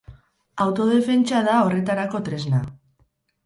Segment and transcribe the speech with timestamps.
[0.65, 2.67] Autodefentsa da horretarako tresna.